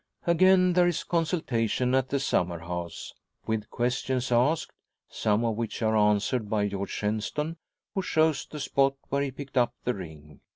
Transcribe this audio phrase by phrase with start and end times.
[0.25, 3.13] Again there is consultation at the summer house,
[3.45, 4.71] with questions asked,
[5.07, 7.57] some of which are answered by George Shenstone,
[7.93, 10.39] who shows the spot where he picked up the ring.